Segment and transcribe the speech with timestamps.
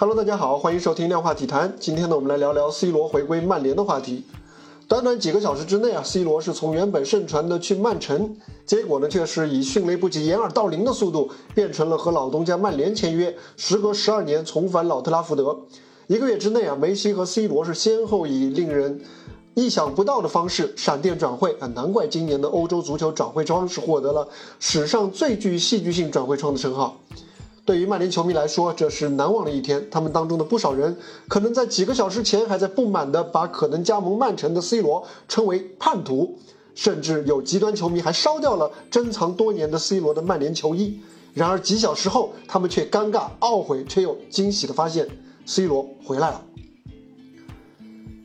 [0.00, 1.74] Hello，大家好，欢迎收听量化体坛。
[1.80, 4.22] 今天呢，我们来聊聊 C 罗回归曼联的话题。
[4.86, 15.58] 短短几个小时之内啊，C 罗是从原本盛传的去曼城，结果呢却是以迅雷不及掩耳盗铃的速度，变成了和老东家曼联签约，时隔十二年重返老特拉福德。
[16.06, 19.00] 一个月之内啊，梅西和 C 罗是先后以令人
[19.54, 24.28] 意想不到的方式闪电转会啊，难怪今年的欧洲足球转会窗是获得了
[24.60, 26.96] 史上最具戏剧性转会窗的称号。
[27.68, 29.90] 对于曼联球迷来说，这是难忘的一天。
[29.90, 30.96] 他们当中的不少人，
[31.28, 36.38] 可能在几个小时前还在不满地把可能加盟曼城的 C 罗称为叛徒，
[36.74, 40.98] 甚至有极端球迷还烧掉了珍藏多年的 C 罗的曼联球衣。
[41.34, 45.06] 然而几小时后，他们却尴尬、懊悔，却又惊喜地发现
[45.44, 46.42] ，C 罗回来了。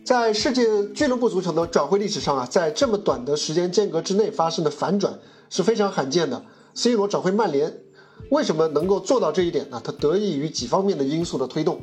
[0.06, 6.46] 在世界俱乐部足球的转会历史上啊，在这么短的时间间隔之内发生的反转是非常罕见的。
[6.74, 7.82] C 罗转会曼联。
[8.30, 9.82] 为什么能够做到这一点呢？
[9.84, 11.82] 它得益于几方面的因素的推动。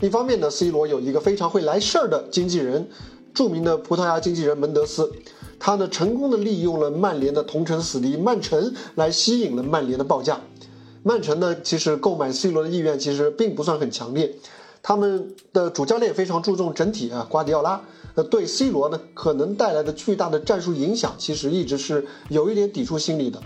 [0.00, 2.88] 一方面呢，C 罗有一个非常会来事儿的经纪人，
[3.34, 5.12] 著名的葡萄牙经纪人门德斯，
[5.58, 10.40] 他呢成功的利用了曼联的同城死敌曼城来吸引了曼联的报价。
[11.04, 14.34] 曼城呢其实购买 C 罗的意愿其实并不算很强烈，
[14.82, 17.82] 他们的主教练非常注重整体啊，瓜迪奥拉，
[18.14, 23.40] 呃对 C 罗呢可能带来的巨大的战术影响，其实一直是有一点抵触心理的。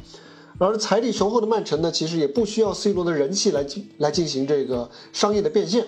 [0.58, 5.86] 而财力雄厚的曼城呢，其实也不需要 C 罗的人气来进来进行这个商业的变现，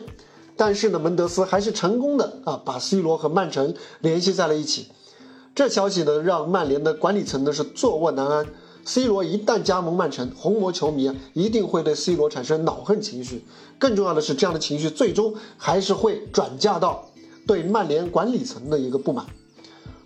[0.57, 4.89] 但是呢，门德斯还是成功的啊，把 C 罗和曼城联系在了一起。
[5.55, 8.47] 这消息呢，让曼联的管理层呢是坐卧难安。
[8.85, 13.45] C 罗一旦加盟曼城，红魔球迷啊一定会对 C 罗产生恼恨情绪。
[13.79, 17.09] 更重要的是，这样的情绪最终还是会转嫁到
[17.47, 19.25] 对曼联管理层的一个不满。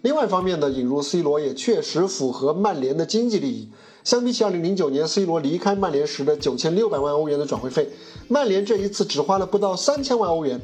[0.02, 3.68] 另外一方面呢，引入 C 罗也确实符合曼联的经济利益。
[4.02, 7.88] 相比起2009年 C 罗离开曼联时的9600万欧元的转会费，
[8.26, 10.60] 曼联这一次只花了不到3000万欧元，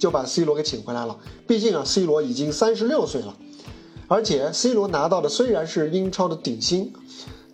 [0.00, 1.16] 就把 C 罗给请回来了。
[1.46, 3.36] 毕竟啊，C 罗已经36岁了，
[4.08, 6.92] 而且 C 罗拿到的虽然是英超的顶薪，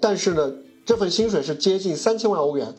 [0.01, 0.55] 但是呢，
[0.87, 2.75] 这份薪水是接近3000万欧元，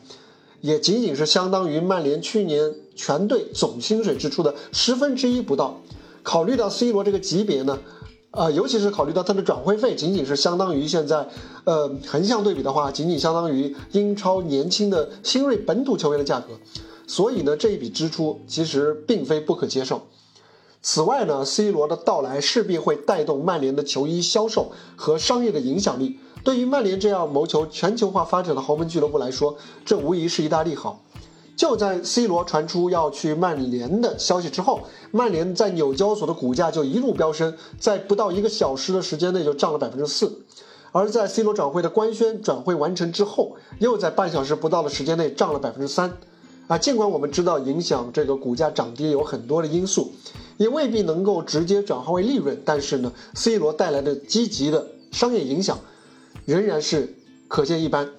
[0.60, 5.80] 也仅仅是相当于曼联去年全队总薪水支出的十分之一不到。
[6.24, 7.78] 考虑到 C 罗这个级别呢。
[8.30, 11.28] 啊，尤其是考虑到他的转会费仅仅是相当于现在，
[11.64, 16.48] 呃，横向对比的话，仅仅相当于英超年轻的新锐本土球员的价格，
[17.06, 20.02] 所以呢，这一笔支出其实并非不可接受。
[20.82, 26.20] 此外呢，C 罗的到来势必会带动曼联的球衣销售和商业的影响力。
[26.44, 31.02] 对于曼联这样谋求全球化发展的豪门俱乐部来说，这无疑是一大利好。
[31.58, 40.44] 就在 C 罗传出要去曼联的消息之后，曼联在纽交所的股价就一路飙升，在不到一个小时的时间内就涨了百分之四。
[40.92, 46.16] 而在 C 罗转会的官宣转会完成之后，又在半小时不到的时间内涨了百分之三。
[46.68, 50.12] 啊，尽管我们知道影响这个股价涨跌有很多的因素，
[50.58, 55.80] 也未必能够直接转化为利润，但是呢，C 罗带来的积极的商业影响，
[56.44, 57.16] 仍然是
[57.48, 58.10] 可见一斑。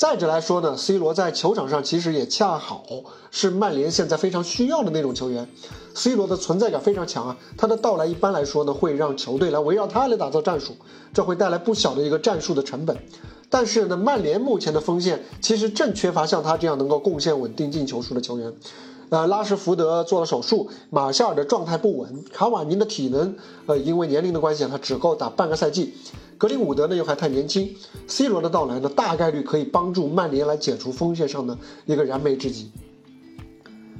[0.00, 2.86] 再者来说呢，C 罗在球场上其实也恰好
[3.30, 5.46] 是曼联现在非常需要的那种球员。
[5.94, 10.74] C 罗的存在感非常强啊，他的到来一般来说呢，会让球队来围绕他来打造战术，
[11.12, 12.96] 这会带来不小的一个战术的成本。
[13.50, 18.54] 但是呢，曼联目前的锋线其实正缺乏像他这样能够贡献稳定进球数的球员。
[19.10, 23.34] 呃，拉什福德做了手术，马夏尔的状态不稳，卡瓦尼的体能，
[23.66, 25.94] 呃，因为年龄的关系，他只够打半个赛季。
[26.38, 27.74] 格林伍德呢又还太年轻
[28.06, 32.70] ，C 罗的到来呢，大概率可以帮助曼联来解除锋线上的一个燃眉之急。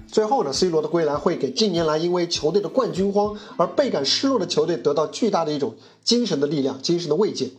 [0.06, 7.50] 最后呢，C 罗的归来会给近年来因为球队的冠军荒而倍感失落的球队得到巨大的一种精神的力量、精神的慰藉。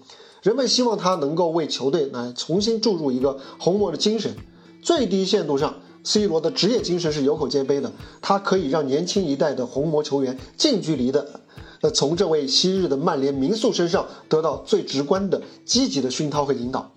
[0.41, 4.35] 人们希望他能够为球队来重新注入一个红魔的精神，
[4.81, 5.75] 最低限度上。
[6.03, 7.91] C 罗的职业精神是有口皆碑的，
[8.21, 11.41] 他可以让年轻一代的红魔球员近距离的，
[11.81, 16.91] 呃，从这位昔日的曼联名宿身上得到最直观的积极的熏陶和引导。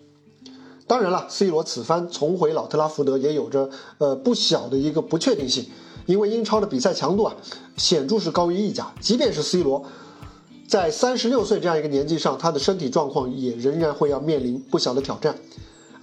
[0.87, 5.67] 当然了，C 罗此番重回老特拉福德也有着呃不小的一个不确定性，
[6.07, 7.35] 因为英超的比赛强度啊
[7.77, 9.85] 显著是高于意甲，即便是 C 罗
[10.67, 15.37] 在三十六岁这样一个年纪上，他的身体状况也仍然会要面临不小的挑战。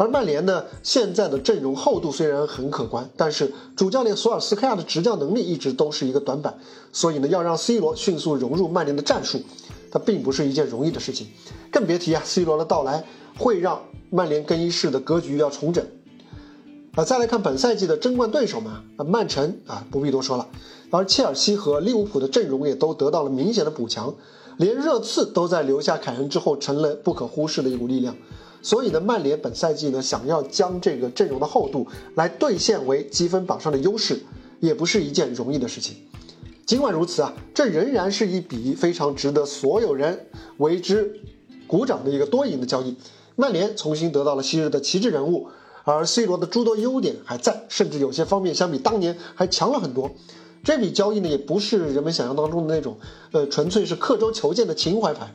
[0.02, 6.58] 而曼联呢，现在的阵容厚度虽然很可观，但是主教练索尔斯克亚的执教能力一直都是一个短板，
[6.92, 9.42] 所以呢，要让 C 罗迅速融入曼联的战术，
[9.92, 11.28] 它并不是一件容易的事情，
[11.72, 13.06] 更别提啊，C 罗的到来
[13.38, 15.86] 会让曼联更衣室的格局要重整。
[16.96, 20.48] 啊，再来看本赛季的争冠对手嘛，啊，曼城啊，不必多说了，
[20.90, 24.16] 而切尔西和利物浦的阵容也都得到了明显的补强，
[24.58, 28.16] 连热刺都在留下凯恩之后成了不可忽视的一股力量。
[28.62, 34.22] 所以呢，曼联本赛季呢，想要将这个阵容的厚度来兑现为积分榜上的优势，
[34.60, 35.96] 也不是一件容易的事情。
[36.66, 40.28] 尽管如此啊，这仍然是一笔非常值得所有人
[40.58, 41.20] 为之
[41.68, 42.96] 鼓掌的一个多赢的交易。
[43.36, 45.48] 曼联重新得到了昔日的旗帜人物，
[45.84, 50.12] 而 C 罗的诸多优点还在，甚至有些方面相比当年还强了很多。
[50.64, 52.98] 这笔交易呢，也不是人们想象当中的那种，
[53.32, 55.34] 呃，纯粹是刻舟求剑的情怀牌。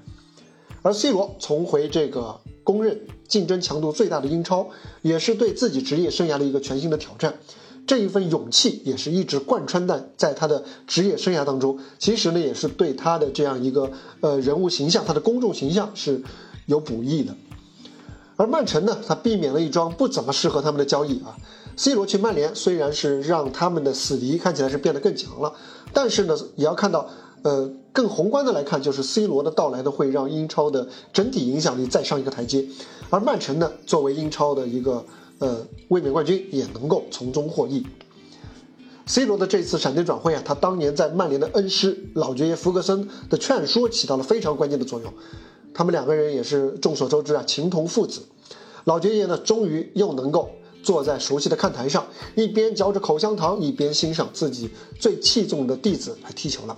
[0.82, 4.68] 而 C 罗重回这个公认竞争强度最大的英超，
[5.02, 7.34] 也是对自己职业生涯的一个全新的挑战。
[7.86, 11.78] 这一份勇气也是一直贯穿在在他的职业生涯当中。
[11.98, 16.22] 其实呢，也是对他的这样一个呃人物形象，他的公众形象是
[16.66, 17.36] 有补益的。
[18.36, 21.36] 而曼城呢，他避免了一桩不怎么适合他们的交易啊。
[21.76, 25.52] C 罗去曼联虽然是让他们的死敌看起来是变得更强了，
[25.92, 27.08] 但是呢，也要看到，
[27.42, 32.66] 呃，更宏观的来看，就是 C 罗的到来呢，会让英超的整体影响力再上一个台阶。
[33.10, 35.04] 而曼城呢，作为英超的一个
[35.38, 37.86] 呃卫冕冠军，也能够从中获益。
[39.06, 45.12] C 罗的这次闪电转会啊，他当年在曼联的恩师老爵爷弗格森的劝说起到了非常关键的作用。
[45.72, 48.22] 他们两个人也是众所周知啊，情同父子。
[48.82, 50.50] 老爵爷呢，终于又能够
[50.82, 56.76] 坐在熟悉的看台上，一边嚼着口香糖，一边欣赏自己最器重的弟子来踢球了。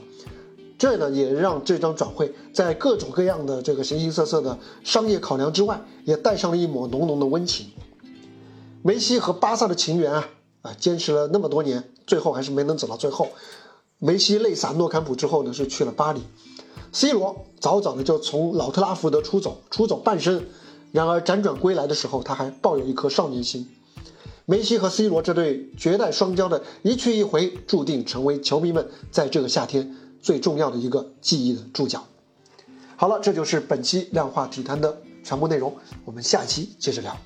[0.78, 7.66] 这呢，也让这张转会在各种各样的这个形形色色的商业考量之外，也带上了一抹浓浓的温情。
[8.82, 10.28] 梅西和巴萨的情缘啊，
[10.62, 13.28] 啊，坚持了那么多年，最后还是没能走到最后。
[13.98, 16.20] 梅西泪洒诺坎普之后呢，是去了巴黎。
[16.92, 20.44] C 罗早早的就从老特拉福德出走，出走半生，
[20.92, 23.69] 然而辗转归来的时候，他还抱有一颗少年心。
[24.46, 32.06] 梅西和 C 罗这对绝代双骄的一去一回，注定成为球迷们在这个夏天最重要的一个记忆的注脚。
[32.97, 37.17] 好了，这就是本期量化体坛的全部内容，我们下期接着聊。